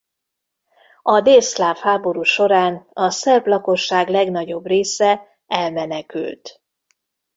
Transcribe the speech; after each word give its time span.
A 1.01 1.21
délszláv 1.21 1.77
háború 1.77 2.21
során 2.21 2.87
a 2.93 3.09
szerb 3.09 3.47
lakosság 3.47 4.09
legnagyobb 4.09 4.65
része 4.65 5.21
elmenekült. 5.47 6.61